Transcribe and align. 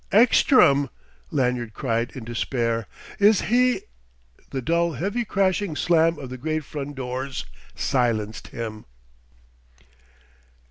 "Ekstrom!" 0.11 0.89
Lanyard 1.29 1.75
cried 1.75 2.13
in 2.15 2.23
despair. 2.23 2.87
"Is 3.19 3.41
he" 3.41 3.81
The 4.49 4.59
dull, 4.59 4.93
heavy, 4.93 5.23
crashing 5.23 5.75
slam 5.75 6.17
of 6.17 6.31
the 6.31 6.39
great 6.39 6.63
front 6.63 6.95
doors 6.95 7.45
silenced 7.75 8.47
him. 8.47 8.85